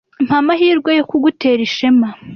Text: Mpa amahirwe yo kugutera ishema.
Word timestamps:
Mpa 0.25 0.35
amahirwe 0.41 0.89
yo 0.97 1.03
kugutera 1.09 1.61
ishema. 1.67 2.07